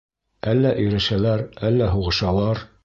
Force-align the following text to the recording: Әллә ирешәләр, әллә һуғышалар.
Әллә 0.53 0.71
ирешәләр, 0.85 1.47
әллә 1.71 1.95
һуғышалар. 1.97 2.69